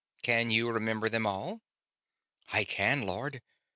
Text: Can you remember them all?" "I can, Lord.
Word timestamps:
Can 0.23 0.49
you 0.49 0.71
remember 0.71 1.09
them 1.09 1.27
all?" 1.27 1.61
"I 2.51 2.63
can, 2.63 3.03
Lord. 3.05 3.43